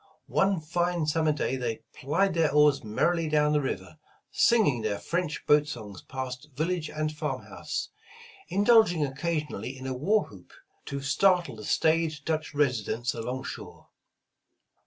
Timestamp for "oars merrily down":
2.51-3.53